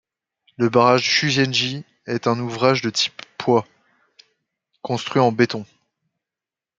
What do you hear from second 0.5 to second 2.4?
Le barrage Chūzenji est un